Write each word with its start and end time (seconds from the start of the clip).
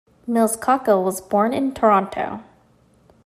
Mills-Cockell 0.25 1.03
was 1.03 1.21
born 1.21 1.53
in 1.53 1.75
Toronto. 1.75 2.41